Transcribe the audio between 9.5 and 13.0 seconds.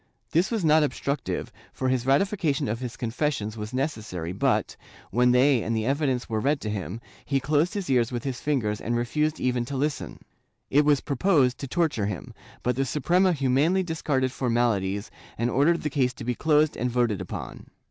to listen. It was proposed to torture him, but the